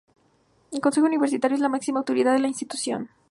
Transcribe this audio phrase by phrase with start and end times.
[0.71, 3.09] El Consejo Universitario es la máxima autoridad en la institución.